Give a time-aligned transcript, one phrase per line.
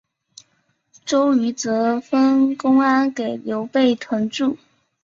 [1.05, 4.57] 周瑜则分公安给刘备屯驻。